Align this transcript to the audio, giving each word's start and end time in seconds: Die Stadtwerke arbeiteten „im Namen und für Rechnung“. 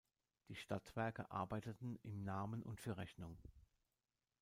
Die 0.47 0.55
Stadtwerke 0.55 1.29
arbeiteten 1.29 1.99
„im 2.01 2.23
Namen 2.23 2.63
und 2.63 2.81
für 2.81 2.97
Rechnung“. 2.97 3.37